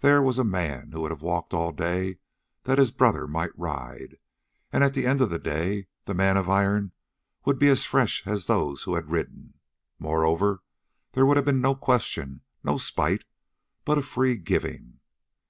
[0.00, 2.16] There was a man who would have walked all day
[2.62, 4.16] that his brother might ride,
[4.72, 6.92] and at the end of the day that man of iron
[7.44, 9.52] would be as fresh as those who had ridden.
[9.98, 10.62] Moreover,
[11.12, 13.24] there would have been no questions, no spite,
[13.84, 15.00] but a free giving.